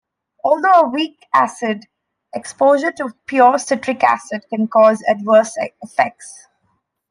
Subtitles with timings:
[0.43, 1.83] Although a weak acid,
[2.33, 6.47] exposure to pure citric acid can cause adverse effects.